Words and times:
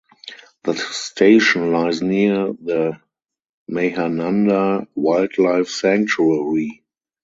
The 0.63 0.73
station 0.73 1.71
lies 1.73 2.01
near 2.01 2.53
the 2.59 2.99
Mahananda 3.69 4.87
Wildlife 4.95 5.67
Sanctuary. 5.69 6.83